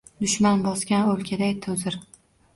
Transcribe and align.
Dushman 0.21 0.63
bosgan 0.67 1.05
oʼlkaday 1.13 1.55
toʼzir 1.69 2.01